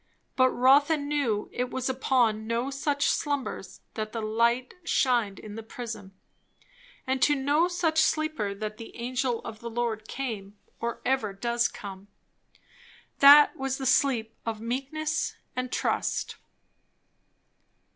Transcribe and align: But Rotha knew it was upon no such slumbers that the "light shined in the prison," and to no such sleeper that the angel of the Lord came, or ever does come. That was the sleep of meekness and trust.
But 0.35 0.49
Rotha 0.49 0.97
knew 0.97 1.47
it 1.53 1.69
was 1.69 1.87
upon 1.87 2.47
no 2.47 2.71
such 2.71 3.05
slumbers 3.07 3.81
that 3.93 4.13
the 4.13 4.21
"light 4.23 4.73
shined 4.83 5.37
in 5.37 5.53
the 5.53 5.61
prison," 5.61 6.15
and 7.05 7.21
to 7.21 7.35
no 7.35 7.67
such 7.67 7.99
sleeper 8.01 8.55
that 8.55 8.77
the 8.77 8.95
angel 8.97 9.41
of 9.45 9.59
the 9.59 9.69
Lord 9.69 10.07
came, 10.07 10.57
or 10.79 11.01
ever 11.05 11.33
does 11.33 11.67
come. 11.67 12.07
That 13.19 13.55
was 13.55 13.77
the 13.77 13.85
sleep 13.85 14.33
of 14.43 14.59
meekness 14.59 15.35
and 15.55 15.71
trust. 15.71 16.37